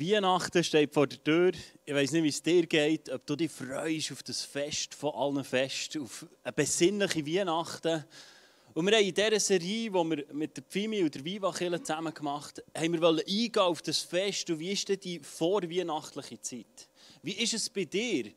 [0.00, 1.52] Weihnachten steht vor der Tür.
[1.84, 5.14] Ich weiß nicht, wie es dir geht, ob du dich freust auf das Fest von
[5.14, 8.06] allen Festen, auf eine besinnliche Weihnachten.
[8.72, 12.14] Und wir haben in dieser Serie, die wir mit der Pfimi und der Viva zusammen
[12.14, 14.48] gemacht haben, wollen eingehen auf das Fest.
[14.48, 16.88] Und wie ist denn die vorweihnachtliche Zeit?
[17.22, 18.32] Wie ist es bei dir?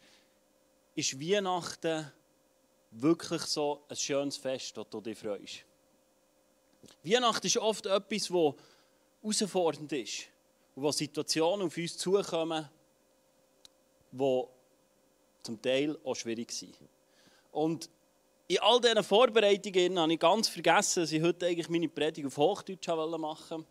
[0.96, 2.12] Ist Weihnachten
[2.92, 5.64] wirklich so ein schönes Fest, das du dich freust?
[7.04, 8.30] Weihnachten ist oft etwas, das
[9.22, 10.33] herausfordernd ist
[10.76, 12.70] und wo Situationen auf uns zukommen,
[14.12, 14.44] die
[15.44, 16.78] zum Teil auch schwierig sind.
[17.52, 17.90] Und
[18.48, 22.38] in all diesen Vorbereitungen habe ich ganz vergessen, dass ich heute eigentlich meine Predigt auf
[22.38, 23.66] Hochdeutsch machen wollte.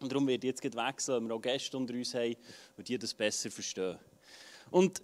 [0.00, 2.36] Und darum werde ich jetzt wechseln, weil wir auch Gäste unter uns haben
[2.76, 3.98] und die das besser verstehen.
[4.70, 5.02] Und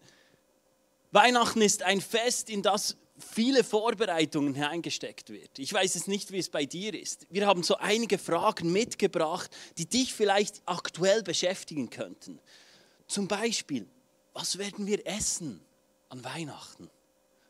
[1.11, 5.59] Weihnachten ist ein Fest, in das viele Vorbereitungen hineingesteckt wird.
[5.59, 7.27] Ich weiß es nicht, wie es bei dir ist.
[7.31, 12.39] Wir haben so einige Fragen mitgebracht, die dich vielleicht aktuell beschäftigen könnten.
[13.07, 13.87] Zum Beispiel,
[14.33, 15.61] was werden wir essen
[16.09, 16.91] an Weihnachten?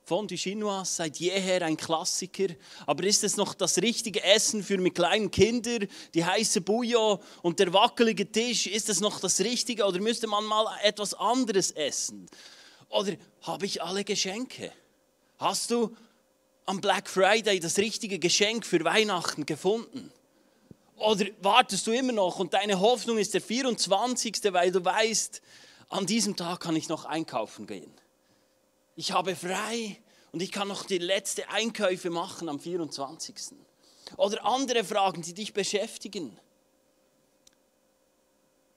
[0.04, 2.48] Fondue Chinois seit jeher ein Klassiker,
[2.86, 7.60] aber ist es noch das richtige Essen für mit kleinen Kindern, die heiße Bouillon und
[7.60, 12.26] der wackelige Tisch, ist es noch das richtige oder müsste man mal etwas anderes essen?
[12.88, 14.72] Oder habe ich alle Geschenke?
[15.42, 15.96] Hast du
[16.66, 20.12] am Black Friday das richtige Geschenk für Weihnachten gefunden?
[20.96, 25.42] Oder wartest du immer noch und deine Hoffnung ist der 24., weil du weißt,
[25.88, 27.92] an diesem Tag kann ich noch einkaufen gehen.
[28.94, 29.98] Ich habe frei
[30.30, 33.34] und ich kann noch die letzte Einkäufe machen am 24.
[34.18, 36.38] Oder andere Fragen, die dich beschäftigen.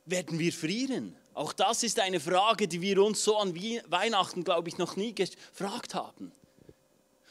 [0.05, 1.15] Werden wir frieren?
[1.35, 5.13] Auch das ist eine Frage, die wir uns so an Weihnachten, glaube ich, noch nie
[5.13, 6.31] gefragt haben.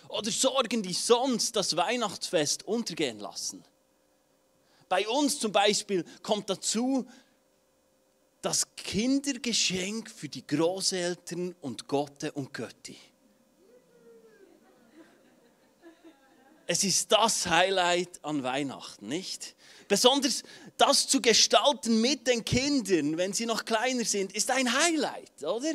[0.08, 3.64] Oder Sorgen, die sonst das Weihnachtsfest untergehen lassen.
[4.88, 7.06] Bei uns zum Beispiel kommt dazu
[8.42, 12.96] das Kindergeschenk für die Großeltern und Gotte und Götti.
[16.66, 19.54] Es ist das Highlight an Weihnachten, nicht?
[19.88, 20.42] Besonders
[20.76, 25.72] das zu gestalten mit den Kindern, wenn sie noch kleiner sind, ist ein Highlight, oder?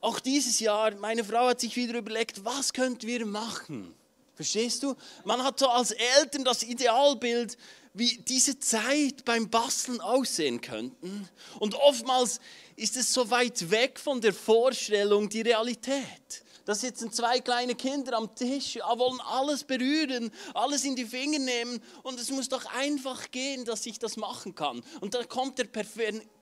[0.00, 3.94] Auch dieses Jahr, meine Frau hat sich wieder überlegt, was könnten wir machen?
[4.34, 4.94] Verstehst du?
[5.24, 7.58] Man hat so als Eltern das Idealbild,
[7.92, 11.28] wie diese Zeit beim Basteln aussehen könnten.
[11.58, 12.40] Und oftmals
[12.76, 16.44] ist es so weit weg von der Vorstellung die Realität.
[16.64, 21.82] Da sitzen zwei kleine Kinder am Tisch, wollen alles berühren, alles in die Finger nehmen
[22.02, 24.82] und es muss doch einfach gehen, dass ich das machen kann.
[25.00, 25.64] Und dann kommt der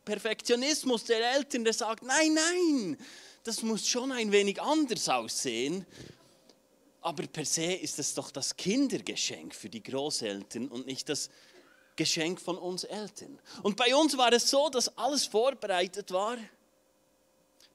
[0.05, 2.99] Perfektionismus der Eltern, der sagt, nein, nein,
[3.45, 5.87] das muss schon ein wenig anders aussehen.
[7.01, 11.31] Aber per se ist es doch das Kindergeschenk für die Großeltern und nicht das
[11.97, 13.39] Geschenk von uns Eltern.
[13.63, 16.37] Und bei uns war es so, dass alles vorbereitet war.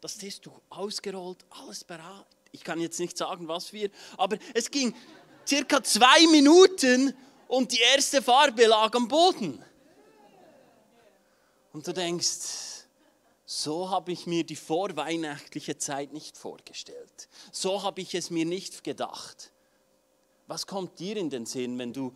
[0.02, 2.26] Das Tischtuch ausgerollt, alles bereit.
[2.52, 4.94] Ich kann jetzt nicht sagen, was wir, aber es ging
[5.48, 7.16] circa zwei Minuten
[7.48, 9.64] und die erste Farbe lag am Boden.
[11.72, 12.73] Und du denkst,
[13.62, 17.30] so habe ich mir die vorweihnachtliche Zeit nicht vorgestellt.
[17.52, 19.52] So habe ich es mir nicht gedacht.
[20.48, 22.14] Was kommt dir in den Sinn, wenn du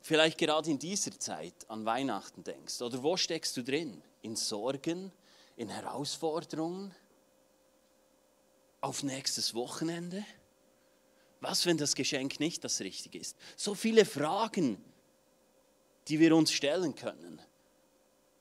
[0.00, 2.80] vielleicht gerade in dieser Zeit an Weihnachten denkst?
[2.80, 4.00] Oder wo steckst du drin?
[4.22, 5.10] In Sorgen,
[5.56, 6.94] in Herausforderungen,
[8.80, 10.24] auf nächstes Wochenende?
[11.40, 13.36] Was, wenn das Geschenk nicht das Richtige ist?
[13.56, 14.82] So viele Fragen,
[16.06, 17.42] die wir uns stellen können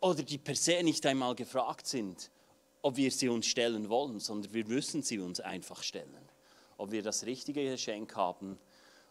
[0.02, 2.30] oder die per se nicht einmal gefragt sind,
[2.82, 6.30] ob wir sie uns stellen wollen, sondern wir müssen sie uns einfach stellen.
[6.78, 8.58] Ob wir das richtige Geschenk haben,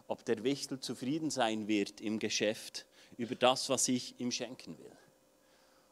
[0.09, 2.85] ob der Wichtel zufrieden sein wird im Geschäft
[3.17, 4.93] über das, was ich ihm schenken will.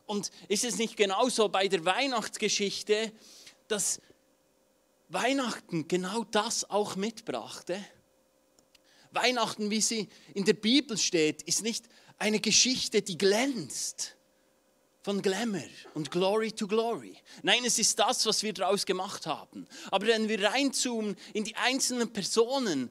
[0.07, 3.13] Und ist es nicht genauso bei der Weihnachtsgeschichte,
[3.69, 4.01] dass
[5.09, 7.85] Weihnachten genau das auch mitbrachte?
[9.13, 11.89] Weihnachten, wie sie in der Bibel steht, ist nicht
[12.19, 14.18] eine Geschichte, die glänzt,
[15.03, 15.63] von Glamour
[15.95, 17.17] und Glory to Glory.
[17.43, 19.67] Nein, es ist das, was wir daraus gemacht haben.
[19.91, 22.91] Aber wenn wir reinzoomen in die einzelnen Personen,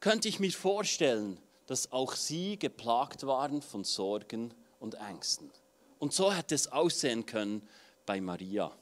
[0.00, 5.50] könnte ich mir vorstellen, dass auch sie geplagt waren von Sorgen und Ängsten.
[5.98, 7.66] Und so hätte es aussehen können
[8.06, 8.72] bei Maria.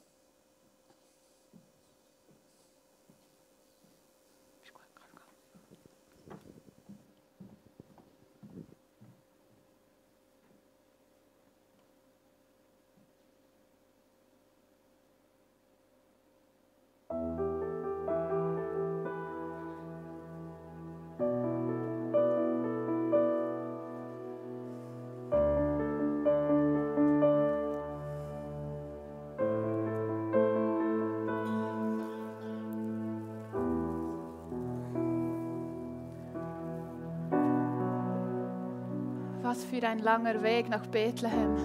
[39.49, 41.57] Was für ein langer Weg nach Bethlehem.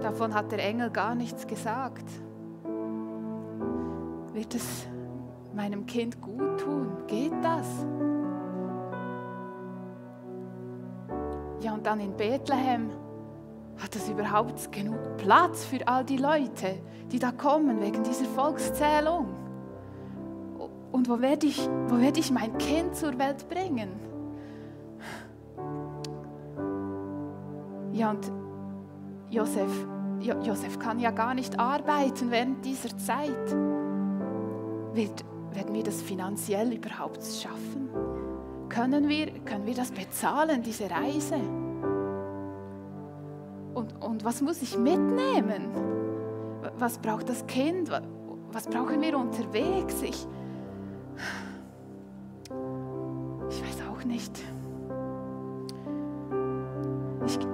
[0.00, 2.06] Davon hat der Engel gar nichts gesagt.
[4.32, 4.86] Wird es
[5.54, 6.88] meinem Kind gut tun?
[7.06, 7.66] Geht das?
[11.60, 12.88] Ja, und dann in Bethlehem.
[13.76, 16.80] Hat es überhaupt genug Platz für all die Leute,
[17.12, 19.26] die da kommen wegen dieser Volkszählung?
[20.92, 24.09] Und wo werde ich, wo werde ich mein Kind zur Welt bringen?
[28.00, 28.32] Ja, und
[29.28, 29.70] Josef,
[30.20, 33.50] jo Josef kann ja gar nicht arbeiten während dieser Zeit.
[34.94, 37.90] Wird, werden wir das finanziell überhaupt schaffen?
[38.70, 41.36] Können wir, können wir das bezahlen, diese Reise?
[43.74, 45.68] Und, und was muss ich mitnehmen?
[46.78, 47.90] Was braucht das Kind?
[48.50, 50.00] Was brauchen wir unterwegs?
[50.00, 50.26] Ich,
[53.50, 54.42] ich weiß auch nicht.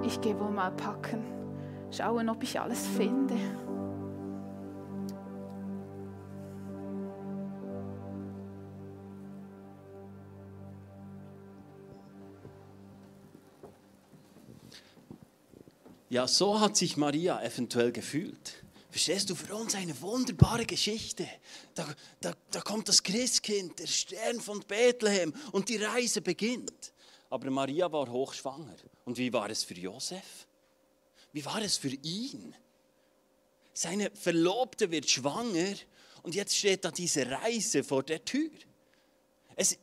[0.05, 1.23] Ich, gehe wohl mal packen,
[1.91, 3.35] schauen, ob ich alles finde.
[16.09, 18.63] Ja, so hat sich Maria eventuell gefühlt.
[18.89, 21.27] Verstehst du, für uns eine wunderbare Geschichte.
[21.75, 21.85] Da,
[22.21, 26.93] da, da kommt das Christkind, der Stern von Bethlehem und die Reise beginnt.
[27.29, 28.75] Aber Maria war hochschwanger.
[29.05, 30.47] Und wie war es für Josef?
[31.33, 32.55] Wie war es für ihn?
[33.73, 35.75] Seine Verlobte wird schwanger
[36.23, 38.49] und jetzt steht da diese Reise vor der Tür.
[39.55, 39.77] Es,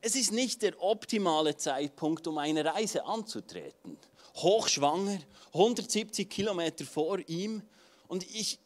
[0.00, 3.96] es ist nicht der optimale Zeitpunkt, um eine Reise anzutreten
[4.36, 5.18] hochschwanger,
[5.52, 7.62] 170 Kilometer vor ihm.
[8.08, 8.58] Und ich,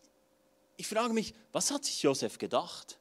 [0.77, 2.99] ich frage mich, was hat sich Josef gedacht?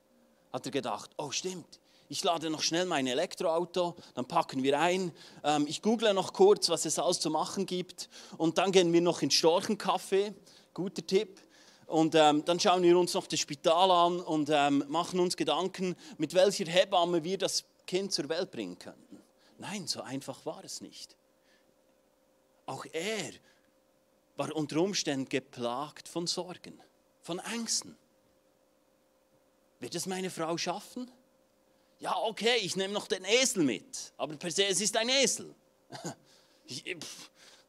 [0.52, 5.12] Hat er gedacht, oh stimmt, ich lade noch schnell mein Elektroauto, dann packen wir ein.
[5.44, 8.10] Ähm, ich google noch kurz, was es alles zu machen gibt.
[8.38, 10.34] Und dann gehen wir noch ins Storchencafé.
[10.74, 11.42] Guter Tipp.
[11.86, 15.96] Und ähm, dann schauen wir uns noch das Spital an und ähm, machen uns Gedanken,
[16.18, 19.22] mit welcher Hebamme wir das Kind zur Welt bringen könnten.
[19.58, 21.16] Nein, so einfach war es nicht.
[22.66, 23.32] Auch er
[24.36, 26.82] war unter Umständen geplagt von Sorgen,
[27.22, 27.98] von Ängsten.
[29.80, 31.10] Wird es meine Frau schaffen?
[32.00, 35.54] Ja, okay, ich nehme noch den Esel mit, aber per se, es ist ein Esel.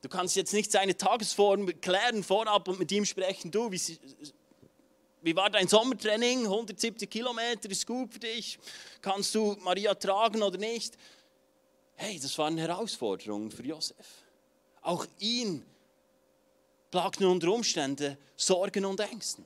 [0.00, 3.50] Du kannst jetzt nicht seine Tagesform klären vorab und mit ihm sprechen.
[3.50, 3.80] Du, wie,
[5.22, 6.44] wie war dein Sommertraining?
[6.44, 8.60] 170 Kilometer ist gut für dich.
[9.02, 10.96] Kannst du Maria tragen oder nicht?
[11.96, 14.06] Hey, das waren Herausforderungen für Josef.
[14.82, 15.66] Auch ihn
[16.92, 19.44] plagten unter Umständen Sorgen und Ängsten.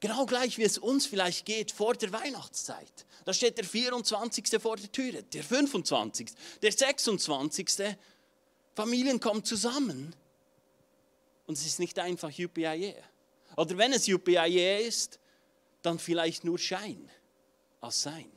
[0.00, 3.06] Genau gleich wie es uns vielleicht geht vor der Weihnachtszeit.
[3.24, 4.60] Da steht der 24.
[4.60, 6.30] vor der Tür, der 25.,
[6.62, 7.96] der 26.
[8.74, 10.14] Familien kommen zusammen
[11.46, 12.94] und es ist nicht einfach UPIE.
[13.56, 15.18] Oder wenn es UPIE ist,
[15.82, 17.10] dann vielleicht nur Schein
[17.80, 18.30] als Sein.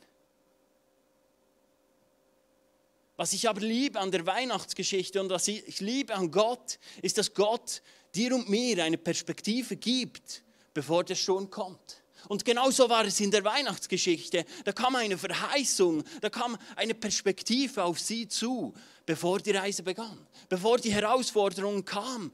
[3.16, 7.34] Was ich aber liebe an der Weihnachtsgeschichte und was ich liebe an Gott, ist, dass
[7.34, 7.82] Gott
[8.14, 10.42] dir und mir eine Perspektive gibt,
[10.74, 12.02] bevor der Sturm kommt.
[12.28, 14.44] Und genauso war es in der Weihnachtsgeschichte.
[14.64, 18.72] Da kam eine Verheißung, da kam eine Perspektive auf sie zu,
[19.04, 20.26] bevor die Reise begann.
[20.48, 22.32] Bevor die Herausforderung kam,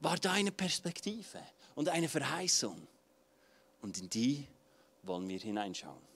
[0.00, 1.40] war da eine Perspektive
[1.74, 2.86] und eine Verheißung.
[3.80, 4.46] Und in die
[5.02, 6.11] wollen wir hineinschauen.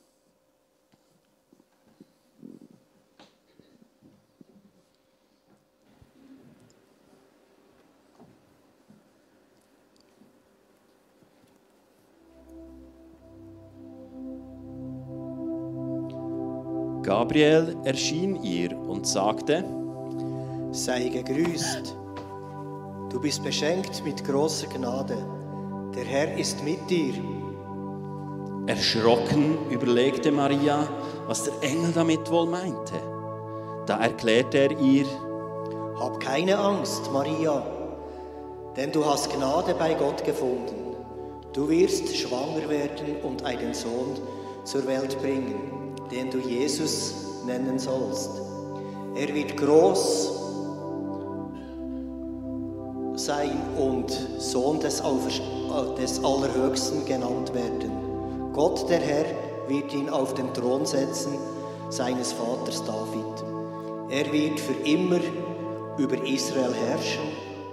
[17.06, 19.64] Gabriel erschien ihr und sagte,
[20.72, 21.94] Sei gegrüßt,
[23.10, 25.16] du bist beschenkt mit großer Gnade,
[25.94, 27.14] der Herr ist mit dir.
[28.66, 30.88] Erschrocken überlegte Maria,
[31.28, 32.94] was der Engel damit wohl meinte.
[33.86, 35.06] Da erklärte er ihr,
[36.00, 37.64] Hab keine Angst, Maria,
[38.76, 40.96] denn du hast Gnade bei Gott gefunden.
[41.52, 44.18] Du wirst schwanger werden und einen Sohn
[44.64, 47.14] zur Welt bringen den du Jesus
[47.46, 48.30] nennen sollst.
[49.14, 50.32] Er wird groß
[53.16, 55.02] sein und Sohn des,
[55.98, 58.52] des Allerhöchsten genannt werden.
[58.52, 59.24] Gott, der Herr,
[59.68, 61.32] wird ihn auf den Thron setzen,
[61.88, 63.44] seines Vaters David.
[64.10, 65.20] Er wird für immer
[65.98, 67.24] über Israel herrschen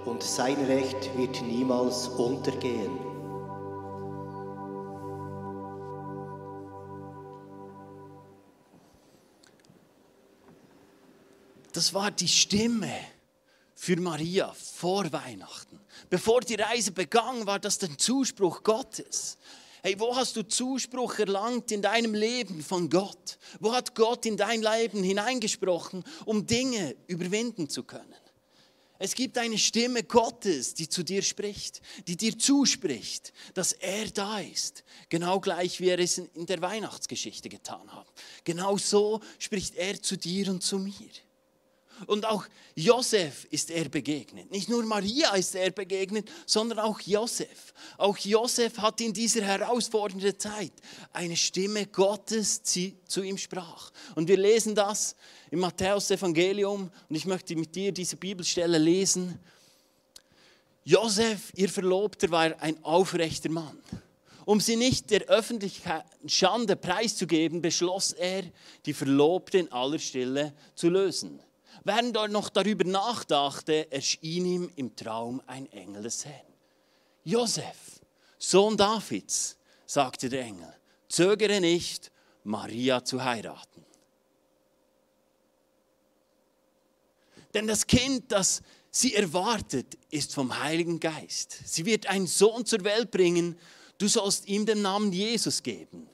[0.04, 3.13] und sein Recht wird niemals untergehen.
[11.76, 12.92] Das war die Stimme
[13.74, 15.80] für Maria vor Weihnachten.
[16.08, 19.36] Bevor die Reise begann, war das der Zuspruch Gottes.
[19.82, 23.38] Hey, wo hast du Zuspruch erlangt in deinem Leben von Gott?
[23.60, 28.14] Wo hat Gott in dein Leben hineingesprochen, um Dinge überwinden zu können?
[28.98, 34.38] Es gibt eine Stimme Gottes, die zu dir spricht, die dir zuspricht, dass er da
[34.38, 34.84] ist.
[35.08, 38.06] Genau gleich, wie er es in der Weihnachtsgeschichte getan hat.
[38.44, 41.10] Genau so spricht er zu dir und zu mir.
[42.06, 44.50] Und auch Josef ist er begegnet.
[44.50, 47.72] Nicht nur Maria ist er begegnet, sondern auch Josef.
[47.98, 50.72] Auch Josef hat in dieser herausfordernden Zeit
[51.12, 53.90] eine Stimme Gottes, zu ihm sprach.
[54.14, 55.16] Und wir lesen das
[55.50, 59.38] im Matthäus Evangelium und ich möchte mit dir diese Bibelstelle lesen.
[60.84, 63.78] Josef, ihr Verlobter, war ein aufrechter Mann.
[64.44, 68.42] Um sie nicht der Öffentlichkeit Schande preiszugeben, beschloss er,
[68.84, 71.40] die Verlobte in aller Stille zu lösen.
[71.82, 76.46] Während er noch darüber nachdachte, erschien ihm im Traum ein Engel des Herrn.
[77.24, 78.00] Josef,
[78.38, 80.72] Sohn Davids, sagte der Engel,
[81.08, 82.12] zögere nicht,
[82.44, 83.84] Maria zu heiraten.
[87.54, 91.58] Denn das Kind, das sie erwartet, ist vom Heiligen Geist.
[91.64, 93.58] Sie wird einen Sohn zur Welt bringen.
[93.98, 96.08] Du sollst ihm den Namen Jesus geben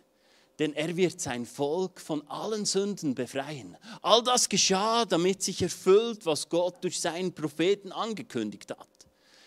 [0.61, 3.79] denn er wird sein Volk von allen Sünden befreien.
[4.02, 8.88] All das geschah, damit sich erfüllt, was Gott durch seinen Propheten angekündigt hat.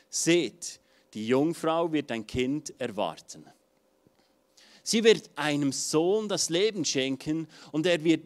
[0.10, 0.80] Seht,
[1.14, 3.46] die Jungfrau wird ein Kind erwarten.
[4.82, 8.24] Sie wird einem Sohn das Leben schenken und er wird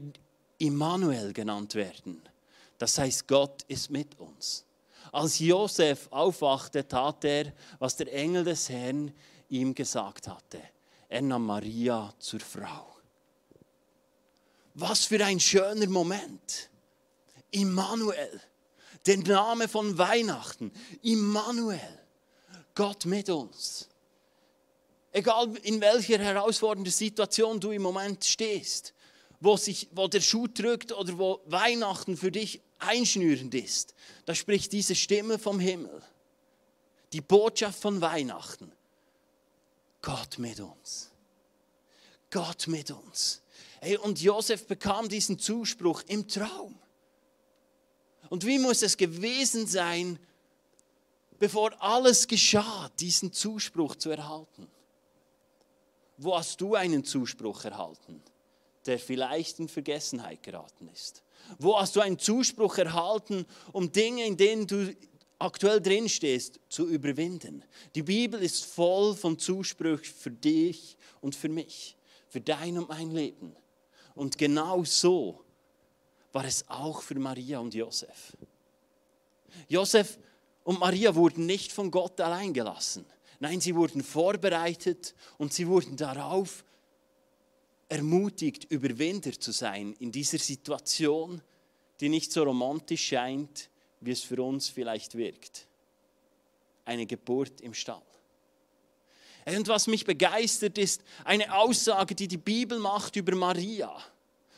[0.58, 2.22] Immanuel genannt werden.
[2.78, 4.64] Das heißt, Gott ist mit uns.
[5.12, 9.12] Als Josef aufwachte, tat er, was der Engel des Herrn
[9.50, 10.62] ihm gesagt hatte.
[11.10, 12.96] Nahm Maria zur Frau.
[14.74, 16.70] Was für ein schöner Moment.
[17.52, 18.42] Immanuel,
[19.06, 20.72] der Name von Weihnachten.
[21.02, 22.00] Immanuel,
[22.76, 23.88] Gott mit uns.
[25.12, 28.94] Egal in welcher herausfordernden Situation du im Moment stehst,
[29.40, 33.96] wo, sich, wo der Schuh drückt oder wo Weihnachten für dich einschnürend ist,
[34.26, 36.04] da spricht diese Stimme vom Himmel.
[37.14, 38.72] Die Botschaft von Weihnachten.
[40.02, 41.12] Gott mit uns.
[42.30, 43.42] Gott mit uns.
[43.80, 46.78] Hey, und Josef bekam diesen Zuspruch im Traum.
[48.30, 50.20] Und wie muss es gewesen sein,
[51.40, 54.68] bevor alles geschah, diesen Zuspruch zu erhalten?
[56.18, 58.22] Wo hast du einen Zuspruch erhalten,
[58.86, 61.24] der vielleicht in Vergessenheit geraten ist?
[61.60, 64.96] Wo hast du einen Zuspruch erhalten, um Dinge, in denen du
[65.40, 67.64] aktuell drin stehst, zu überwinden.
[67.96, 71.96] Die Bibel ist voll von Zuspruch für dich und für mich,
[72.28, 73.56] für dein und mein Leben.
[74.16, 75.44] Und genau so
[76.32, 78.36] war es auch für Maria und Josef.
[79.68, 80.18] Josef
[80.64, 83.06] und Maria wurden nicht von Gott allein gelassen.
[83.40, 86.66] Nein, sie wurden vorbereitet und sie wurden darauf
[87.90, 91.42] ermutigt, Überwinder zu sein in dieser Situation,
[92.00, 95.68] die nicht so romantisch scheint, wie es für uns vielleicht wirkt.
[96.86, 98.02] Eine Geburt im Stall.
[99.46, 103.96] Und was mich begeistert, ist eine Aussage, die die Bibel macht über Maria.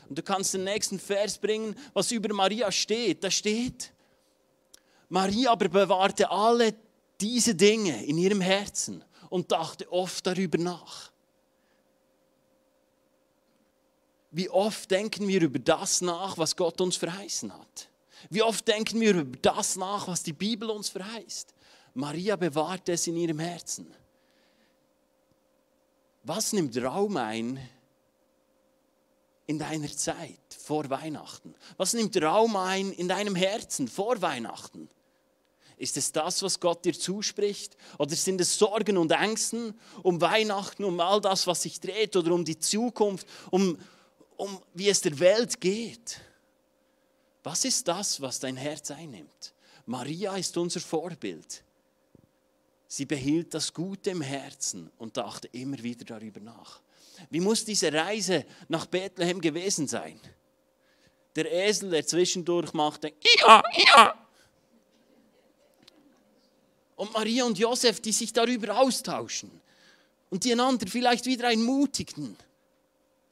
[0.08, 3.24] Und du kannst den nächsten Vers bringen, was über Maria steht.
[3.24, 3.93] Da steht,
[5.08, 6.74] Maria aber bewahrte alle
[7.22, 11.12] diese Dinge in ihrem Herzen und dachte oft darüber nach.
[14.31, 17.88] Wie oft denken wir über das nach, was Gott uns verheißen hat?
[18.29, 21.53] Wie oft denken wir über das nach, was die Bibel uns verheißt?
[21.93, 23.93] Maria bewahrt es in ihrem Herzen.
[26.23, 27.59] Was nimmt Raum ein
[29.47, 31.55] in deiner Zeit vor Weihnachten?
[31.77, 34.89] Was nimmt Raum ein in deinem Herzen vor Weihnachten?
[35.77, 37.77] Ist es das, was Gott dir zuspricht?
[37.97, 42.33] Oder sind es Sorgen und Ängsten um Weihnachten, um all das, was sich dreht oder
[42.33, 43.77] um die Zukunft, um,
[44.35, 46.19] um wie es der Welt geht?
[47.43, 49.53] Was ist das, was dein Herz einnimmt?
[49.86, 51.63] Maria ist unser Vorbild.
[52.88, 56.81] Sie behielt das Gute im Herzen und dachte immer wieder darüber nach.
[57.29, 60.19] Wie muss diese Reise nach Bethlehem gewesen sein?
[61.36, 63.63] Der Esel, der zwischendurch machte, ja,
[63.96, 64.27] ja.
[66.96, 69.50] Und Maria und Josef, die sich darüber austauschen
[70.29, 72.36] und die einander vielleicht wieder ermutigten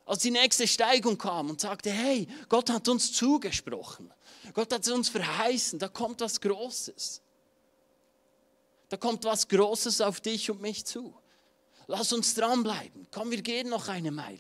[0.08, 4.12] als die nächste Steigung kam und sagte, hey, Gott hat uns zugesprochen,
[4.54, 7.22] Gott hat uns verheißen, da kommt was Großes.
[8.90, 11.14] Da kommt was Großes auf dich und mich zu.
[11.88, 13.06] Lass uns dranbleiben.
[13.12, 14.40] Komm, wir gehen noch eine Meile.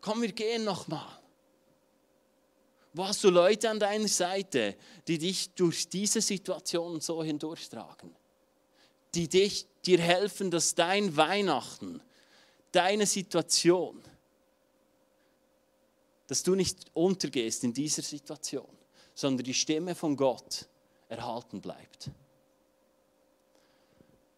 [0.00, 1.20] Komm, wir gehen noch mal.
[2.94, 8.16] Wo hast du Leute an deiner Seite, die dich durch diese Situation so hindurchtragen?
[9.14, 12.02] Die dich, dir helfen, dass dein Weihnachten,
[12.72, 14.02] deine Situation,
[16.30, 18.68] dass du nicht untergehst in dieser Situation,
[19.16, 20.68] sondern die Stimme von Gott
[21.08, 22.12] erhalten bleibt.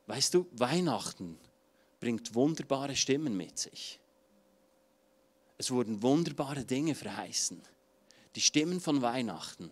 [0.06, 1.38] Weißt du, Weihnachten
[2.00, 4.00] bringt wunderbare Stimmen mit sich.
[5.58, 7.61] Es wurden wunderbare Dinge verheißen.
[8.37, 9.70] Die Stimmen von Weihnachten.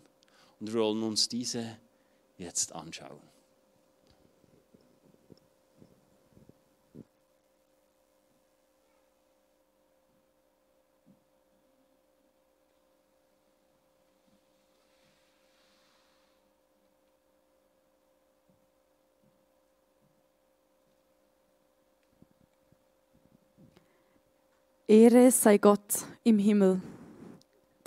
[0.61, 1.79] Und wir wollen uns diese
[2.37, 3.30] jetzt anschauen.
[24.91, 26.81] Ehre sei Gott im Himmel,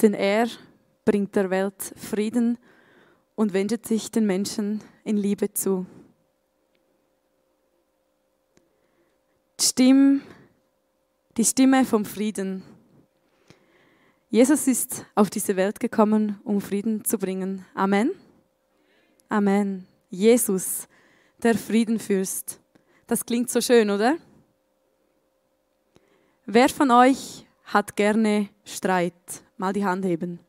[0.01, 0.47] denn er
[1.03, 2.57] bringt der Welt Frieden
[3.35, 5.85] und wendet sich den Menschen in Liebe zu.
[9.59, 10.21] Die Stimme,
[11.35, 12.63] die Stimme vom Frieden.
[14.29, 17.65] Jesus ist auf diese Welt gekommen, um Frieden zu bringen.
[17.75, 18.11] Amen.
[19.27, 19.87] Amen.
[20.09, 20.87] Jesus,
[21.43, 22.61] der Friedenfürst.
[23.07, 24.15] Das klingt so schön, oder?
[26.45, 29.13] Wer von euch hat gerne Streit?
[29.55, 30.39] Mal die Hand heben.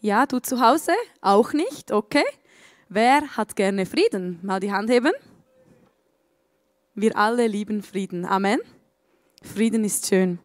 [0.00, 0.92] Ja, du zu Hause?
[1.20, 1.90] Auch nicht?
[1.90, 2.22] Okay.
[2.88, 4.38] Wer hat gerne Frieden?
[4.42, 5.12] Mal die Hand heben.
[6.94, 8.24] Wir alle lieben Frieden.
[8.24, 8.60] Amen.
[9.42, 10.38] Frieden ist schön.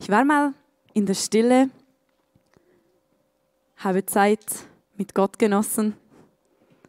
[0.00, 0.54] Ich war mal
[0.94, 1.68] in der Stille,
[3.76, 4.44] habe Zeit
[4.96, 5.96] mit Gott genossen.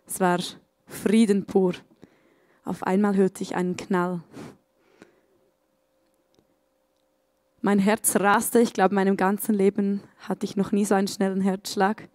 [0.07, 0.39] Es war
[0.85, 1.73] Frieden pur.
[2.63, 4.23] Auf einmal hörte ich einen Knall.
[7.67, 8.61] Mein Herz raste.
[8.61, 12.07] Ich glaube, in meinem ganzen Leben hatte ich noch nie so einen schnellen Herzschlag.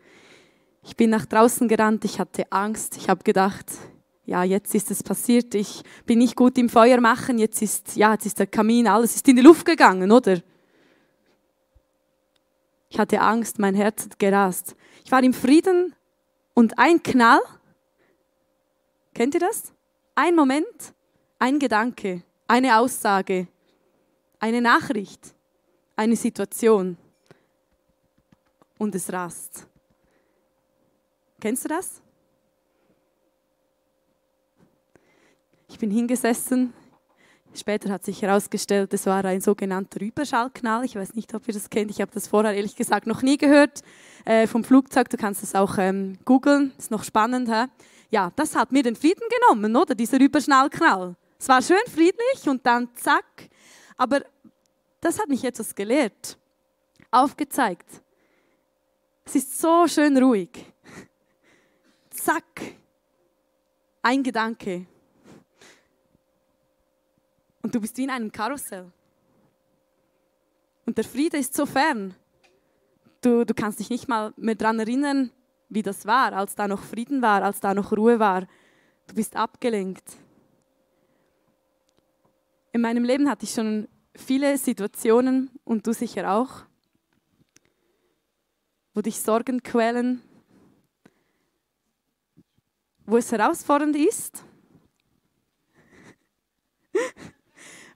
[0.82, 2.06] Ich bin nach draußen gerannt.
[2.06, 2.96] Ich hatte Angst.
[2.96, 3.66] Ich habe gedacht,
[4.24, 5.54] ja, jetzt ist es passiert.
[5.54, 7.36] Ich bin nicht gut im Feuer machen.
[7.38, 10.40] Jetzt ist, ja, jetzt ist der Kamin, alles ist in die Luft gegangen, oder?
[12.88, 13.58] Ich hatte Angst.
[13.58, 14.74] Mein Herz hat gerast.
[15.04, 15.94] Ich war im Frieden
[16.54, 17.40] und ein Knall.
[19.12, 19.74] Kennt ihr das?
[20.14, 20.94] Ein Moment,
[21.38, 23.48] ein Gedanke, eine Aussage
[24.42, 25.36] eine Nachricht,
[25.96, 26.96] eine Situation
[28.78, 29.66] und es rast.
[31.40, 32.00] Kennst du das?
[35.68, 36.72] Ich bin hingesessen.
[37.54, 40.84] Später hat sich herausgestellt, es war ein sogenannter Überschallknall.
[40.84, 41.90] Ich weiß nicht, ob ihr das kennt.
[41.90, 43.82] Ich habe das vorher ehrlich gesagt noch nie gehört
[44.24, 45.10] äh, vom Flugzeug.
[45.10, 46.72] Du kannst es auch ähm, googeln.
[46.78, 47.50] Ist noch spannend.
[47.50, 47.66] Hä?
[48.10, 49.94] Ja, das hat mir den Frieden genommen, oder?
[49.94, 51.14] Dieser Überschnallknall.
[51.38, 53.50] Es war schön friedlich und dann zack.
[53.96, 54.22] Aber
[55.02, 56.38] das hat mich etwas gelehrt,
[57.10, 57.88] aufgezeigt.
[59.24, 60.50] Es ist so schön ruhig.
[62.08, 62.76] Zack,
[64.00, 64.86] ein Gedanke.
[67.62, 68.90] Und du bist wie in einem Karussell.
[70.86, 72.14] Und der Friede ist so fern.
[73.22, 75.30] Du, du kannst dich nicht mal mehr daran erinnern,
[75.68, 78.42] wie das war, als da noch Frieden war, als da noch Ruhe war.
[79.08, 80.04] Du bist abgelenkt.
[82.70, 86.64] In meinem Leben hatte ich schon viele Situationen und du sicher auch,
[88.94, 90.22] wo dich Sorgen quälen,
[93.06, 94.44] wo es herausfordernd ist.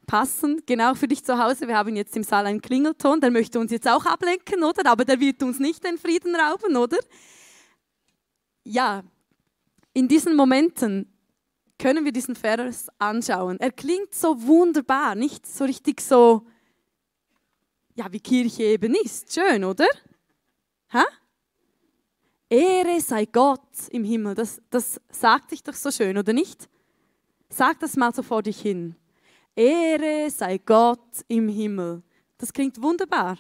[0.07, 1.67] Passend, genau für dich zu Hause.
[1.67, 4.89] Wir haben jetzt im Saal einen Klingelton, der möchte uns jetzt auch ablenken, oder?
[4.91, 6.99] Aber der wird uns nicht den Frieden rauben, oder?
[8.63, 9.03] Ja,
[9.93, 11.16] in diesen Momenten
[11.79, 13.59] können wir diesen Vers anschauen.
[13.61, 16.47] Er klingt so wunderbar, nicht so richtig so,
[17.95, 19.33] ja, wie Kirche eben ist.
[19.33, 19.87] Schön, oder?
[20.93, 21.05] Ha?
[22.49, 24.35] Ehre sei Gott im Himmel.
[24.35, 26.69] Das, das sagt sich doch so schön, oder nicht?
[27.49, 28.95] Sag das mal so vor dich hin.
[29.55, 32.03] Ehre sei Gott im Himmel.
[32.39, 33.39] Das klingt wunderbar.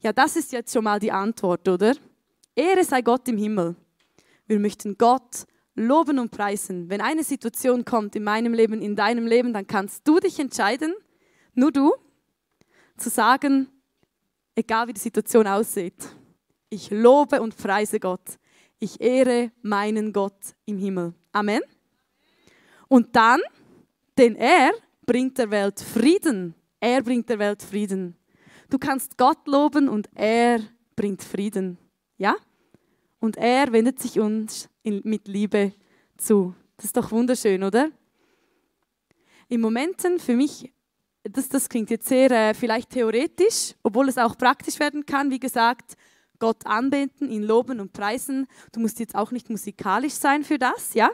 [0.00, 1.94] Ja, das ist jetzt schon mal die Antwort, oder?
[2.56, 3.76] Ehre sei Gott im Himmel.
[4.46, 6.88] Wir möchten Gott loben und preisen.
[6.88, 10.94] Wenn eine Situation kommt in meinem Leben, in deinem Leben, dann kannst du dich entscheiden,
[11.54, 11.94] nur du,
[12.96, 13.68] zu sagen,
[14.54, 16.08] egal wie die Situation aussieht,
[16.70, 18.38] ich lobe und preise Gott.
[18.78, 21.14] Ich ehre meinen Gott im Himmel.
[21.32, 21.62] Amen.
[22.88, 23.40] Und dann,
[24.18, 24.72] denn er
[25.06, 26.54] bringt der Welt Frieden.
[26.80, 28.16] Er bringt der Welt Frieden.
[28.70, 30.60] Du kannst Gott loben und er
[30.96, 31.78] bringt Frieden.
[32.18, 32.34] Ja?
[33.24, 35.72] Und er wendet sich uns in, mit Liebe
[36.18, 36.54] zu.
[36.76, 37.90] Das ist doch wunderschön, oder?
[39.48, 40.70] In Momenten für mich,
[41.22, 45.30] das, das klingt jetzt sehr äh, vielleicht theoretisch, obwohl es auch praktisch werden kann.
[45.30, 45.96] Wie gesagt,
[46.38, 48.46] Gott anbeten, ihn loben und preisen.
[48.72, 51.10] Du musst jetzt auch nicht musikalisch sein für das, ja?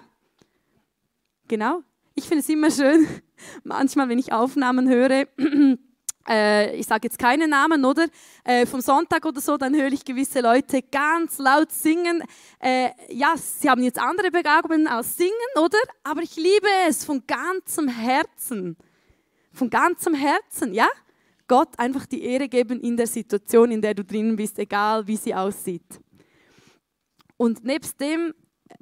[1.46, 1.84] Genau.
[2.16, 3.06] Ich finde es immer schön,
[3.62, 5.28] manchmal, wenn ich Aufnahmen höre,
[6.30, 8.06] äh, ich sage jetzt keine Namen, oder?
[8.44, 12.22] Äh, vom Sonntag oder so, dann höre ich gewisse Leute ganz laut singen.
[12.60, 15.78] Äh, ja, sie haben jetzt andere Begabungen als singen, oder?
[16.04, 18.76] Aber ich liebe es von ganzem Herzen.
[19.52, 20.88] Von ganzem Herzen, ja?
[21.48, 25.16] Gott einfach die Ehre geben in der Situation, in der du drinnen bist, egal wie
[25.16, 26.00] sie aussieht.
[27.36, 28.34] Und nebst dem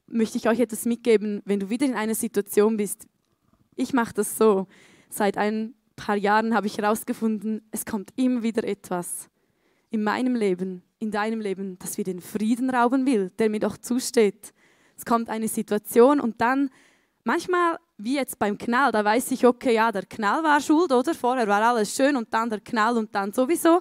[0.06, 3.06] möchte ich euch etwas mitgeben, wenn du wieder in einer Situation bist.
[3.74, 4.66] Ich mache das so.
[5.08, 9.28] Seit ein paar Jahren habe ich herausgefunden, es kommt immer wieder etwas
[9.90, 13.76] in meinem Leben, in deinem Leben, das mir den Frieden rauben will, der mir doch
[13.76, 14.54] zusteht.
[14.96, 16.70] Es kommt eine Situation und dann
[17.24, 21.14] manchmal wie jetzt beim Knall, da weiß ich, okay, ja, der Knall war schuld, oder?
[21.14, 23.80] Vorher war alles schön und dann der Knall und dann sowieso.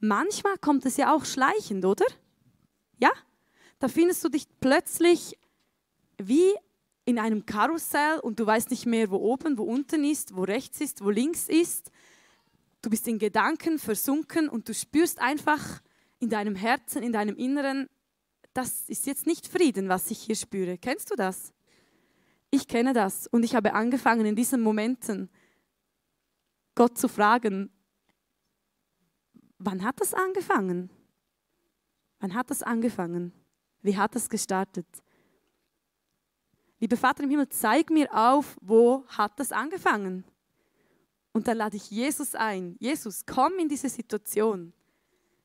[0.00, 2.04] Manchmal kommt es ja auch schleichend, oder?
[2.98, 3.10] Ja?
[3.78, 5.38] Da findest du dich plötzlich
[6.18, 6.52] wie
[7.04, 10.80] in einem Karussell und du weißt nicht mehr, wo oben, wo unten ist, wo rechts
[10.80, 11.90] ist, wo links ist.
[12.80, 15.82] Du bist in Gedanken versunken und du spürst einfach
[16.18, 17.88] in deinem Herzen, in deinem Inneren,
[18.54, 20.78] das ist jetzt nicht Frieden, was ich hier spüre.
[20.78, 21.52] Kennst du das?
[22.50, 25.30] Ich kenne das und ich habe angefangen in diesen Momenten
[26.74, 27.70] Gott zu fragen,
[29.58, 30.90] wann hat das angefangen?
[32.20, 33.32] Wann hat das angefangen?
[33.80, 34.86] Wie hat das gestartet?
[36.82, 40.24] Lieber Vater im Himmel, zeig mir auf, wo hat das angefangen?
[41.32, 42.74] Und dann lade ich Jesus ein.
[42.80, 44.72] Jesus, komm in diese Situation.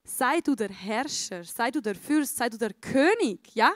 [0.03, 3.71] Sei du der Herrscher, sei du der Fürst, sei du der König, ja?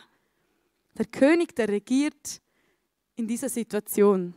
[0.98, 2.42] Der König, der regiert
[3.16, 4.34] in dieser Situation.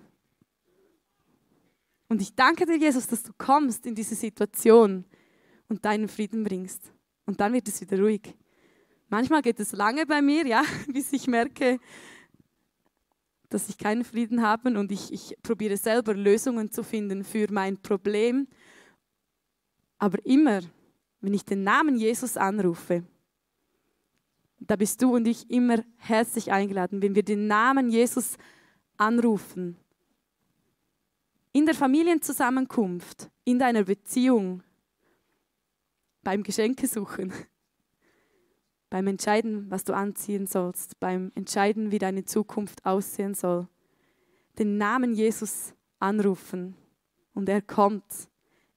[2.10, 5.06] Und ich danke dir, Jesus, dass du kommst in diese Situation
[5.70, 6.92] und deinen Frieden bringst.
[7.24, 8.36] Und dann wird es wieder ruhig.
[9.08, 11.80] Manchmal geht es lange bei mir, ja, bis ich merke,
[13.54, 17.80] dass ich keinen Frieden habe und ich, ich probiere selber Lösungen zu finden für mein
[17.80, 18.48] Problem.
[19.96, 20.60] Aber immer,
[21.20, 23.04] wenn ich den Namen Jesus anrufe,
[24.58, 27.00] da bist du und ich immer herzlich eingeladen.
[27.00, 28.36] Wenn wir den Namen Jesus
[28.96, 29.76] anrufen.
[31.52, 34.64] In der Familienzusammenkunft, in deiner Beziehung,
[36.24, 37.32] beim Geschenkesuchen,
[38.94, 43.66] beim Entscheiden, was du anziehen sollst, beim Entscheiden, wie deine Zukunft aussehen soll.
[44.56, 46.76] Den Namen Jesus anrufen
[47.32, 48.04] und er kommt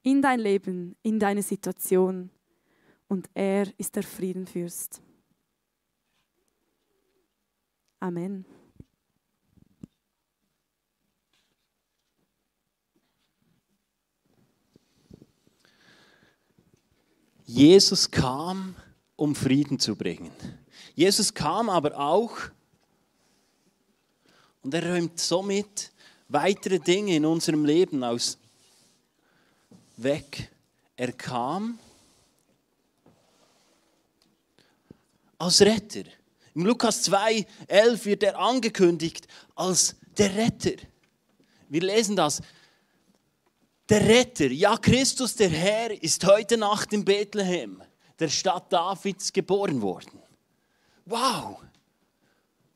[0.02, 2.32] in dein Leben, in deine Situation
[3.08, 5.04] und er ist der Friedenfürst.
[8.00, 8.44] Amen.
[17.46, 18.76] Jesus kam,
[19.18, 20.32] um Frieden zu bringen.
[20.96, 22.38] Jesus kam aber auch
[24.64, 25.92] und er räumt somit
[26.30, 28.38] weitere Dinge in unserem Leben aus
[29.98, 30.50] weg.
[30.96, 31.80] Er kam
[35.38, 36.04] als Retter.
[36.54, 40.76] Im Lukas 2, 11 wird er angekündigt als der Retter.
[41.70, 42.42] Wir lesen das.
[43.90, 47.82] Der Retter, ja Christus der Herr, ist heute Nacht in Bethlehem,
[48.20, 50.22] der Stadt Davids, geboren worden.
[51.06, 51.62] Wow,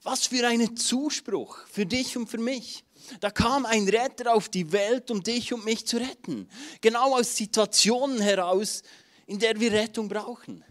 [0.03, 2.83] was für ein Zuspruch für dich und für mich.
[3.19, 6.47] Da kam ein Retter auf die Welt, um dich und mich zu retten.
[6.81, 8.83] Genau aus Situationen heraus,
[9.25, 10.63] in der wir Rettung brauchen.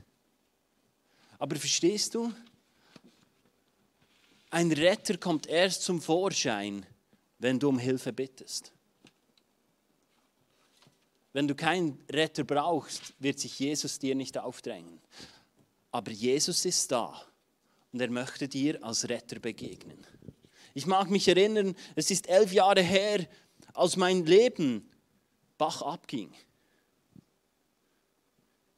[1.38, 2.32] Aber verstehst du?
[4.50, 6.84] Ein Retter kommt erst zum Vorschein,
[7.38, 8.72] wenn du um Hilfe bittest.
[11.32, 15.00] Wenn du keinen Retter brauchst, wird sich Jesus dir nicht aufdrängen.
[15.92, 17.20] Aber Jesus ist da
[17.92, 20.04] und er möchte dir als Retter begegnen.
[20.74, 23.26] Ich mag mich erinnern, es ist elf Jahre her,
[23.74, 24.88] als mein Leben
[25.58, 26.32] Bach abging.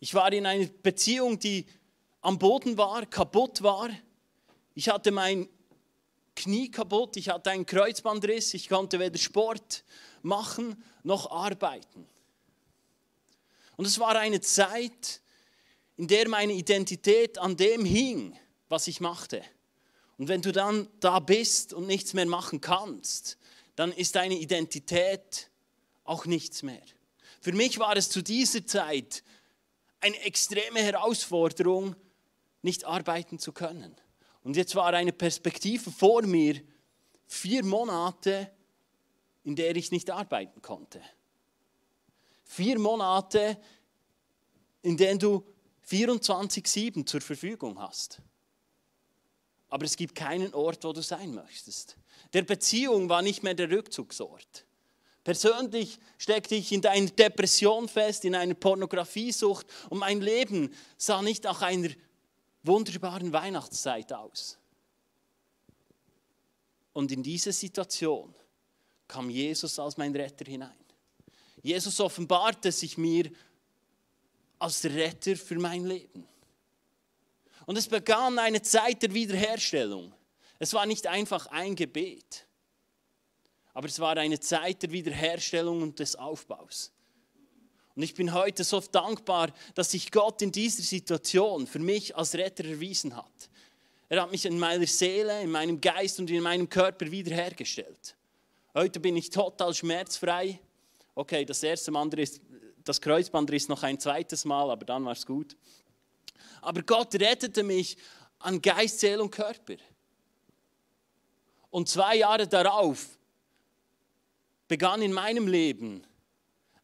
[0.01, 1.67] Ich war in einer Beziehung, die
[2.23, 3.89] am Boden war, kaputt war.
[4.75, 5.49] Ich hatte mein
[6.35, 9.85] Knie kaputt, ich hatte einen Kreuzbandriss, ich konnte weder Sport
[10.23, 12.09] machen noch arbeiten.
[13.77, 15.21] Und es war eine Zeit,
[15.97, 19.43] in der meine Identität an dem hing, was ich machte.
[20.19, 23.39] Und wenn du dann da bist und nichts mehr machen kannst,
[23.77, 25.51] dann ist deine Identität
[26.05, 26.83] auch nichts mehr.
[27.41, 29.25] Für mich war es zu dieser Zeit
[30.01, 31.97] eine extreme Herausforderung,
[32.63, 33.97] nicht arbeiten zu können.
[34.45, 36.61] Und jetzt war eine Perspektive vor mir,
[37.27, 38.51] vier Monate,
[39.45, 41.01] in der ich nicht arbeiten konnte.
[42.53, 43.57] Vier Monate,
[44.83, 45.43] in denen du
[45.89, 48.21] 24-7 zur Verfügung hast.
[49.71, 51.97] Aber es gibt keinen Ort, wo du sein möchtest.
[52.35, 54.67] Der Beziehung war nicht mehr der Rückzugsort.
[55.25, 61.45] Persönlich steckte ich in einer Depression fest, in einer Pornografiesucht und mein Leben sah nicht
[61.45, 61.89] nach einer
[62.65, 64.59] wunderbaren Weihnachtszeit aus.
[66.93, 68.35] Und in diese Situation
[69.09, 70.82] kam Jesus als mein Retter hinein.
[71.63, 73.31] Jesus offenbarte sich mir
[74.59, 76.27] als Retter für mein Leben.
[77.67, 80.13] Und es begann eine Zeit der Wiederherstellung.
[80.59, 82.47] Es war nicht einfach ein Gebet.
[83.75, 86.93] Aber es war eine Zeit der Wiederherstellung und des Aufbaus.
[87.95, 92.35] Und ich bin heute so dankbar, dass sich Gott in dieser Situation für mich als
[92.35, 93.51] Retter erwiesen hat.
[94.09, 98.17] Er hat mich in meiner Seele, in meinem Geist und in meinem Körper wiederhergestellt.
[98.75, 100.59] Heute bin ich total schmerzfrei.
[101.15, 102.41] Okay, das erste Mal ist,
[102.85, 105.57] das Kreuzband ist noch ein zweites Mal, aber dann war es gut.
[106.61, 107.97] Aber Gott rettete mich
[108.39, 109.77] an Geist, Seele und Körper.
[111.71, 113.19] Und zwei Jahre darauf
[114.69, 116.07] begann in meinem Leben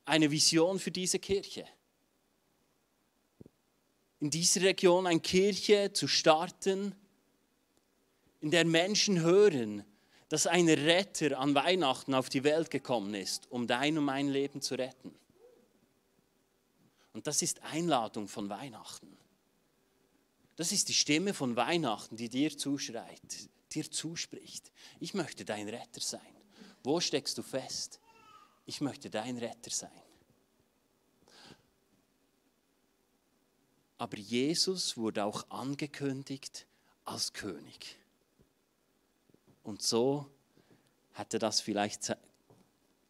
[0.04, 1.66] eine Vision für diese Kirche.
[4.20, 6.94] In dieser Region eine Kirche zu starten,
[8.40, 9.84] in der Menschen hören,
[10.28, 14.60] dass ein Retter an Weihnachten auf die Welt gekommen ist, um dein und mein Leben
[14.60, 15.14] zu retten.
[17.12, 19.16] Und das ist Einladung von Weihnachten.
[20.56, 24.70] Das ist die Stimme von Weihnachten, die dir zuschreit, dir zuspricht.
[25.00, 26.20] Ich möchte dein Retter sein.
[26.82, 28.00] Wo steckst du fest?
[28.66, 29.90] Ich möchte dein Retter sein.
[33.96, 36.66] Aber Jesus wurde auch angekündigt
[37.04, 37.98] als König.
[39.68, 40.24] Und so
[41.12, 42.16] hätte das vielleicht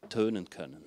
[0.09, 0.85] tönen können.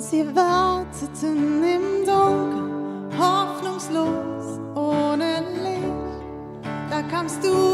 [0.00, 6.90] Sie warteten im Dunkeln, hoffnungslos, ohne Licht.
[6.90, 7.71] Da kamst du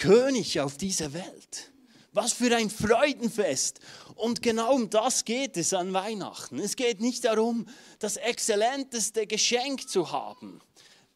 [0.00, 1.72] König auf diese Welt.
[2.12, 3.78] Was für ein Freudenfest.
[4.16, 6.58] Und genau um das geht es an Weihnachten.
[6.58, 7.66] Es geht nicht darum,
[8.00, 10.60] das exzellenteste Geschenk zu haben,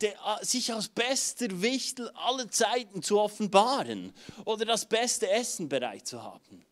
[0.00, 4.12] der, sich als bester Wichtel aller Zeiten zu offenbaren
[4.44, 6.64] oder das beste Essen bereit zu haben.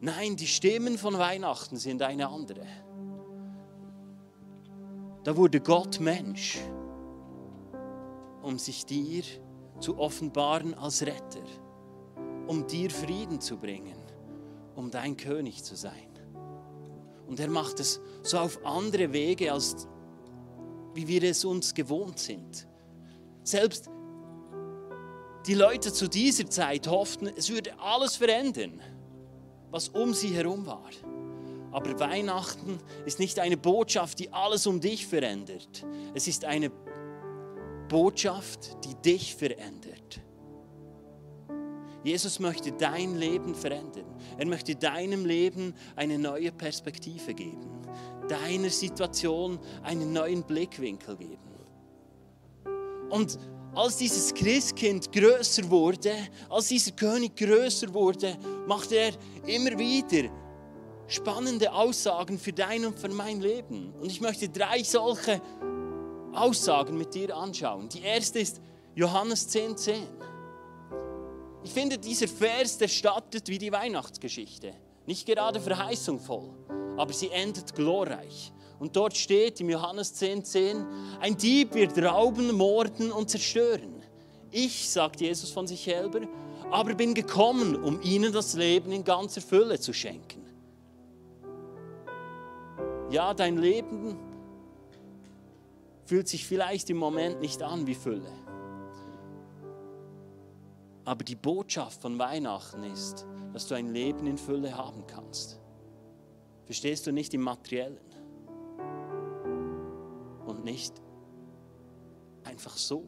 [0.00, 2.66] Nein, die Stimmen von Weihnachten sind eine andere.
[5.24, 6.58] Da wurde Gott Mensch,
[8.42, 9.47] um sich dir zu
[9.98, 11.44] offenbaren als Retter,
[12.46, 13.96] um dir Frieden zu bringen,
[14.74, 16.08] um dein König zu sein.
[17.26, 19.86] Und er macht es so auf andere Wege, als
[20.94, 22.66] wie wir es uns gewohnt sind.
[23.42, 23.90] Selbst
[25.46, 28.80] die Leute zu dieser Zeit hofften, es würde alles verändern,
[29.70, 30.90] was um sie herum war.
[31.70, 35.86] Aber Weihnachten ist nicht eine Botschaft, die alles um dich verändert.
[36.14, 36.70] Es ist eine
[37.88, 40.20] Botschaft, die dich verändert.
[42.04, 44.06] Jesus möchte dein Leben verändern.
[44.38, 47.82] Er möchte deinem Leben eine neue Perspektive geben,
[48.28, 51.38] deiner Situation einen neuen Blickwinkel geben.
[53.10, 53.38] Und
[53.74, 56.12] als dieses Christkind größer wurde,
[56.48, 59.12] als dieser König größer wurde, machte er
[59.46, 60.30] immer wieder
[61.08, 63.92] spannende Aussagen für dein und für mein Leben.
[64.00, 65.40] Und ich möchte drei solche
[66.40, 67.88] Aussagen mit dir anschauen.
[67.88, 68.60] Die erste ist
[68.94, 69.76] Johannes 10,10.
[69.76, 69.94] 10.
[71.64, 74.72] Ich finde, dieser Vers, der startet wie die Weihnachtsgeschichte.
[75.06, 76.50] Nicht gerade verheißungsvoll,
[76.96, 78.52] aber sie endet glorreich.
[78.78, 80.86] Und dort steht im Johannes 10,10, 10,
[81.20, 84.02] ein Dieb wird rauben, morden und zerstören.
[84.50, 86.20] Ich, sagt Jesus von sich selber,
[86.70, 90.44] aber bin gekommen, um ihnen das Leben in ganzer Fülle zu schenken.
[93.10, 94.16] Ja, dein Leben
[96.08, 98.32] fühlt sich vielleicht im Moment nicht an wie Fülle.
[101.04, 105.60] Aber die Botschaft von Weihnachten ist, dass du ein Leben in Fülle haben kannst.
[106.64, 108.00] Verstehst du nicht im materiellen
[110.46, 110.94] und nicht
[112.44, 113.04] einfach so,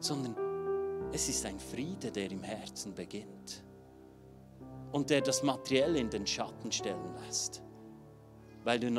[0.00, 0.34] sondern
[1.12, 3.62] es ist ein Friede, der im Herzen beginnt
[4.92, 7.62] und der das Materielle in den Schatten stellen lässt,
[8.64, 8.90] weil du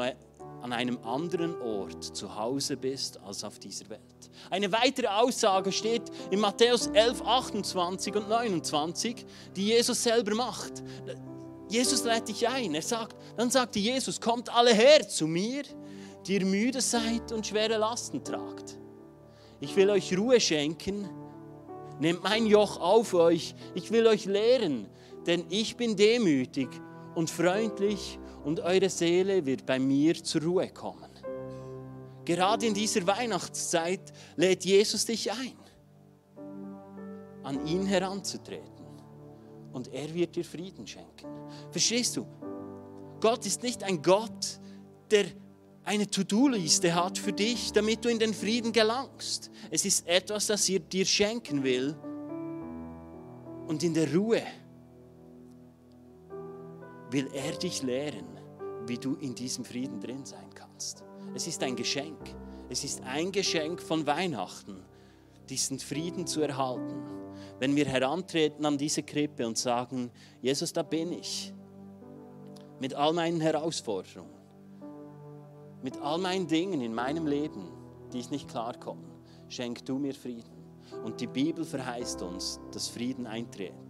[0.61, 4.01] an einem anderen Ort zu Hause bist als auf dieser Welt.
[4.49, 10.83] Eine weitere Aussage steht in Matthäus 11, 28 und 29, die Jesus selber macht.
[11.69, 12.73] Jesus lädt dich ein.
[12.75, 15.63] Er sagt, dann sagte Jesus, kommt alle her zu mir,
[16.25, 18.77] die ihr müde seid und schwere Lasten tragt.
[19.59, 21.09] Ich will euch Ruhe schenken.
[21.99, 23.55] Nehmt mein Joch auf euch.
[23.75, 24.87] Ich will euch lehren,
[25.27, 26.69] denn ich bin demütig
[27.15, 31.09] und freundlich und eure Seele wird bei mir zur Ruhe kommen.
[32.25, 35.57] Gerade in dieser Weihnachtszeit lädt Jesus dich ein,
[37.43, 38.85] an ihn heranzutreten.
[39.71, 41.27] Und er wird dir Frieden schenken.
[41.71, 42.25] Verstehst du?
[43.19, 44.59] Gott ist nicht ein Gott,
[45.11, 45.25] der
[45.83, 49.49] eine To-Do-Liste hat für dich, damit du in den Frieden gelangst.
[49.71, 51.95] Es ist etwas, das er dir schenken will.
[53.67, 54.43] Und in der Ruhe
[57.11, 58.27] will er dich lehren,
[58.85, 61.03] wie du in diesem Frieden drin sein kannst.
[61.35, 62.35] Es ist ein Geschenk.
[62.69, 64.83] Es ist ein Geschenk von Weihnachten,
[65.49, 67.03] diesen Frieden zu erhalten.
[67.59, 71.53] Wenn wir herantreten an diese Krippe und sagen, Jesus, da bin ich,
[72.79, 74.29] mit all meinen Herausforderungen,
[75.81, 77.67] mit all meinen Dingen in meinem Leben,
[78.13, 79.07] die ich nicht klarkomme,
[79.47, 80.59] schenk du mir Frieden.
[81.03, 83.88] Und die Bibel verheißt uns, dass Frieden wird.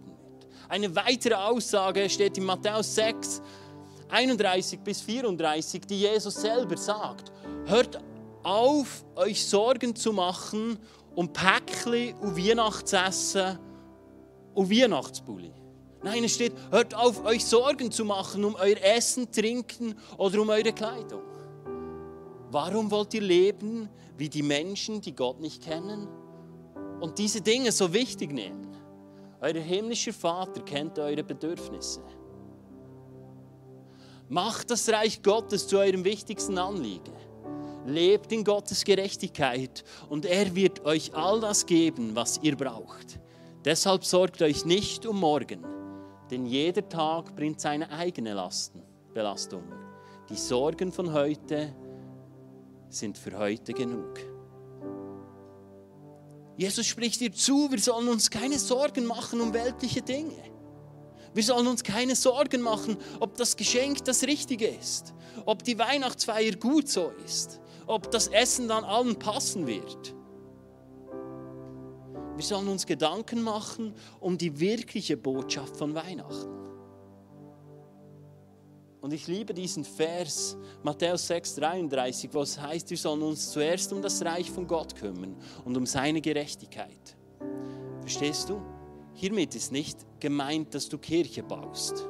[0.68, 3.42] Eine weitere Aussage steht in Matthäus 6,
[4.08, 7.32] 31 bis 34, die Jesus selber sagt.
[7.66, 7.98] Hört
[8.42, 10.78] auf, euch Sorgen zu machen
[11.14, 13.58] um Päckchen und Weihnachtsessen
[14.54, 15.52] und Weihnachtsbulli.
[16.02, 20.48] Nein, es steht, hört auf, euch Sorgen zu machen um euer Essen, Trinken oder um
[20.48, 21.22] eure Kleidung.
[22.50, 26.08] Warum wollt ihr leben wie die Menschen, die Gott nicht kennen
[27.00, 28.66] und diese Dinge so wichtig nehmen?
[29.40, 32.02] Euer himmlischer Vater kennt eure Bedürfnisse.
[34.28, 37.14] Macht das Reich Gottes zu eurem wichtigsten Anliegen.
[37.86, 43.18] Lebt in Gottes Gerechtigkeit und er wird euch all das geben, was ihr braucht.
[43.64, 45.64] Deshalb sorgt euch nicht um morgen,
[46.30, 48.82] denn jeder Tag bringt seine eigene Lasten,
[49.14, 49.64] Belastung.
[50.28, 51.74] Die Sorgen von heute
[52.90, 54.18] sind für heute genug.
[56.60, 60.36] Jesus spricht dir zu, wir sollen uns keine Sorgen machen um weltliche Dinge.
[61.32, 65.14] Wir sollen uns keine Sorgen machen, ob das Geschenk das Richtige ist,
[65.46, 70.14] ob die Weihnachtsfeier gut so ist, ob das Essen dann allen passen wird.
[72.36, 76.69] Wir sollen uns Gedanken machen um die wirkliche Botschaft von Weihnachten.
[79.00, 83.92] Und ich liebe diesen Vers, Matthäus 6, 33, wo es heißt, wir sollen uns zuerst
[83.92, 87.16] um das Reich von Gott kümmern und um seine Gerechtigkeit.
[88.00, 88.60] Verstehst du?
[89.14, 92.06] Hiermit ist nicht gemeint, dass du Kirche baust.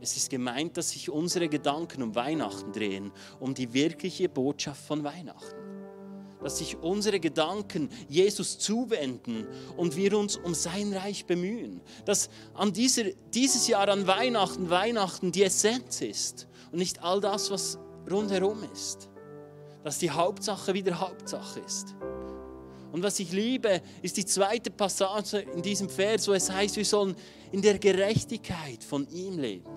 [0.00, 5.02] Es ist gemeint, dass sich unsere Gedanken um Weihnachten drehen, um die wirkliche Botschaft von
[5.04, 5.67] Weihnachten.
[6.42, 11.80] Dass sich unsere Gedanken Jesus zuwenden und wir uns um sein Reich bemühen.
[12.04, 17.50] Dass an dieser, dieses Jahr an Weihnachten Weihnachten die Essenz ist und nicht all das,
[17.50, 17.78] was
[18.10, 19.08] rundherum ist.
[19.84, 21.94] Dass die Hauptsache wieder Hauptsache ist.
[22.92, 26.84] Und was ich liebe, ist die zweite Passage in diesem Vers, wo es heißt, wir
[26.84, 27.14] sollen
[27.52, 29.68] in der Gerechtigkeit von ihm leben.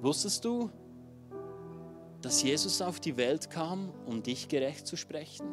[0.00, 0.70] Wusstest du,
[2.22, 5.46] dass Jesus auf die Welt kam, um dich gerecht zu sprechen?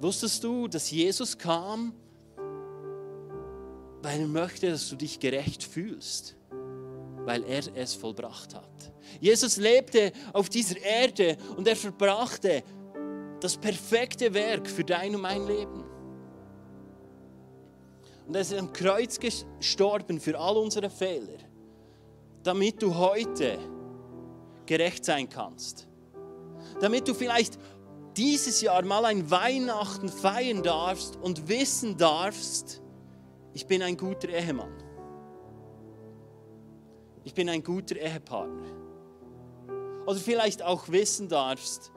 [0.00, 1.94] Wusstest du, dass Jesus kam,
[4.02, 6.36] weil er möchte, dass du dich gerecht fühlst,
[7.24, 8.92] weil er es vollbracht hat?
[9.20, 12.64] Jesus lebte auf dieser Erde und er verbrachte
[13.38, 15.84] das perfekte Werk für dein und mein Leben.
[18.26, 21.38] Und er ist am Kreuz gestorben für all unsere Fehler,
[22.42, 23.58] damit du heute
[24.66, 25.88] gerecht sein kannst.
[26.80, 27.58] Damit du vielleicht
[28.16, 32.82] dieses Jahr mal ein Weihnachten feiern darfst und wissen darfst,
[33.54, 34.72] ich bin ein guter Ehemann.
[37.24, 38.82] Ich bin ein guter Ehepartner.
[40.06, 41.92] Oder vielleicht auch wissen darfst,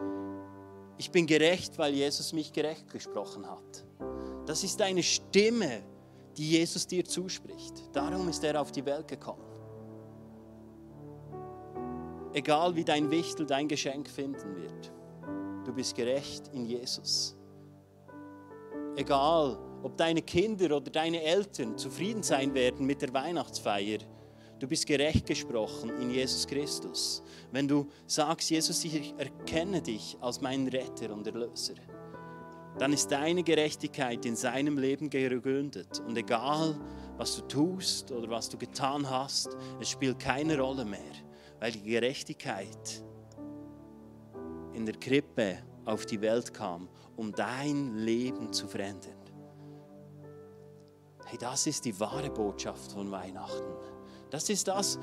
[0.98, 3.86] ich bin gerecht, weil Jesus mich gerecht gesprochen hat.
[4.46, 5.82] Das ist eine Stimme,
[6.38, 7.74] die Jesus dir zuspricht.
[7.94, 9.55] Darum ist er auf die Welt gekommen.
[12.36, 14.92] Egal wie dein Wichtel dein Geschenk finden wird,
[15.66, 17.38] du bist gerecht in Jesus.
[18.98, 24.00] Egal, ob deine Kinder oder deine Eltern zufrieden sein werden mit der Weihnachtsfeier,
[24.60, 27.24] du bist gerecht gesprochen in Jesus Christus.
[27.54, 31.76] Wenn du sagst, Jesus, ich erkenne dich als meinen Retter und Erlöser
[32.78, 36.02] dann ist deine Gerechtigkeit in seinem Leben gegründet.
[36.06, 36.76] Und egal,
[37.18, 41.00] was du tust oder was du getan hast, es spielt keine Rolle mehr,
[41.66, 43.04] weil die Gerechtigkeit
[44.74, 49.18] in der Krippe auf die Welt kam, um dein Leben zu verändern.
[51.26, 53.74] Hey, das ist die wahre Botschaft von Weihnachten.
[54.30, 55.00] Das ist das,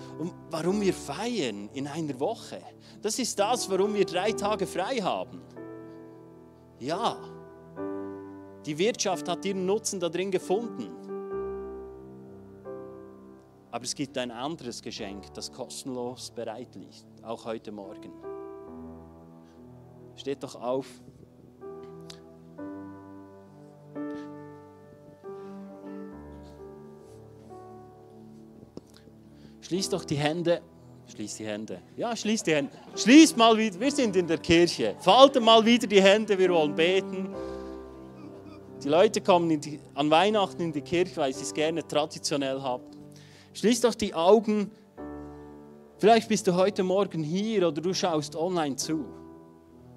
[0.50, 2.62] warum wir feiern in einer Woche.
[3.00, 5.42] Das ist das, warum wir drei Tage frei haben.
[6.78, 7.18] Ja,
[8.64, 11.01] die Wirtschaft hat ihren Nutzen darin gefunden.
[13.72, 18.12] Aber es gibt ein anderes Geschenk, das kostenlos bereit liegt, auch heute Morgen.
[20.14, 20.86] Steht doch auf.
[29.62, 30.60] Schließt doch die Hände.
[31.06, 31.80] Schließt die Hände.
[31.96, 32.72] Ja, schließt die Hände.
[32.94, 33.80] Schließt mal wieder.
[33.80, 34.96] Wir sind in der Kirche.
[35.00, 36.38] Faltet mal wieder die Hände.
[36.38, 37.34] Wir wollen beten.
[38.84, 42.91] Die Leute kommen die, an Weihnachten in die Kirche, weil sie es gerne traditionell haben.
[43.54, 44.70] Schließ doch die Augen.
[45.98, 49.04] Vielleicht bist du heute Morgen hier oder du schaust online zu.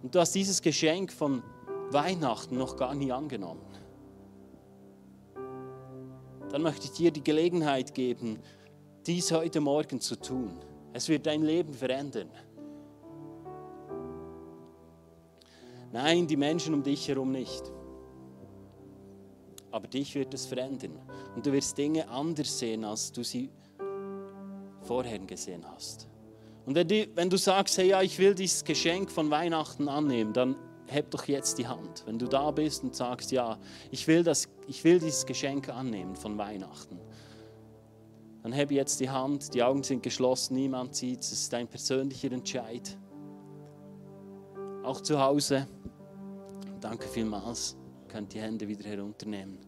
[0.04, 1.42] Und du hast dieses Geschenk von
[1.92, 3.62] Weihnachten noch gar nie angenommen.
[6.50, 8.40] Dann möchte ich dir die Gelegenheit geben,
[9.08, 10.58] dies heute Morgen zu tun.
[10.94, 12.30] Es wird dein Leben verändern.
[15.92, 17.72] Nein, die Menschen um dich herum nicht
[19.76, 20.98] aber dich wird es verändern.
[21.36, 23.50] Und du wirst Dinge anders sehen, als du sie
[24.84, 26.08] vorher gesehen hast.
[26.66, 30.32] Und wenn du, wenn du sagst, hey, ja, ich will dieses Geschenk von Weihnachten annehmen,
[30.32, 30.56] dann
[30.88, 32.04] heb doch jetzt die Hand.
[32.06, 33.58] Wenn du da bist und sagst, ja,
[33.92, 36.98] ich will, das, ich will dieses Geschenk annehmen von Weihnachten,
[38.44, 41.68] dann heb jetzt die Hand, die Augen sind geschlossen, niemand sieht es, es ist ein
[41.68, 42.98] persönlicher Entscheid.
[44.84, 45.68] Auch zu Hause.
[46.80, 47.76] Danke vielmals.
[48.04, 49.65] Ihr könnt die Hände wieder herunternehmen.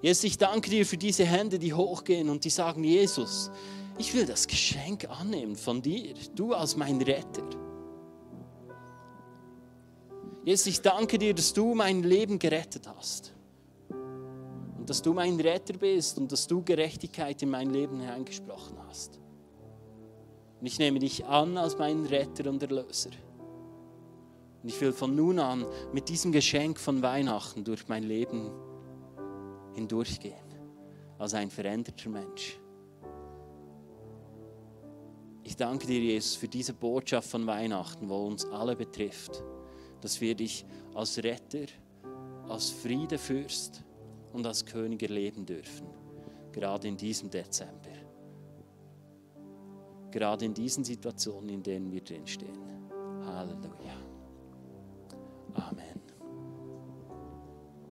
[0.00, 3.50] Jesus, ich danke dir für diese Hände, die hochgehen und die sagen, Jesus,
[3.98, 7.42] ich will das Geschenk annehmen von dir, du als mein Retter.
[10.44, 13.34] Jesus, ich danke dir, dass du mein Leben gerettet hast.
[13.90, 19.18] Und dass du mein Retter bist und dass du Gerechtigkeit in mein Leben hineingesprochen hast.
[20.60, 23.10] Und ich nehme dich an als meinen Retter und Erlöser.
[24.62, 28.50] Und ich will von nun an mit diesem Geschenk von Weihnachten durch mein Leben
[29.74, 30.34] hindurchgehen,
[31.18, 32.58] als ein veränderter Mensch.
[35.42, 39.42] Ich danke dir, Jesus, für diese Botschaft von Weihnachten, wo uns alle betrifft,
[40.00, 41.66] dass wir dich als Retter,
[42.48, 43.82] als Friedefürst
[44.32, 45.86] und als König erleben dürfen,
[46.52, 47.88] gerade in diesem Dezember.
[50.10, 52.58] Gerade in diesen Situationen, in denen wir drinstehen.
[53.24, 53.96] Halleluja.
[55.54, 55.97] Amen.